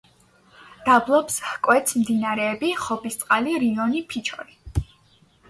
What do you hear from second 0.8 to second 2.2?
დაბლობს ჰკვეთს